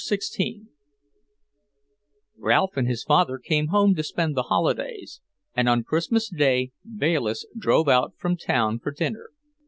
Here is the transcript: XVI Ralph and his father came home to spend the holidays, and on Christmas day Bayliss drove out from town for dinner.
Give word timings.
XVI 0.03 0.61
Ralph 2.39 2.75
and 2.75 2.87
his 2.87 3.03
father 3.03 3.37
came 3.37 3.67
home 3.67 3.93
to 3.93 4.01
spend 4.01 4.33
the 4.35 4.41
holidays, 4.49 5.21
and 5.55 5.69
on 5.69 5.83
Christmas 5.83 6.27
day 6.27 6.71
Bayliss 6.83 7.45
drove 7.55 7.87
out 7.87 8.15
from 8.17 8.35
town 8.35 8.79
for 8.79 8.89
dinner. 8.89 9.29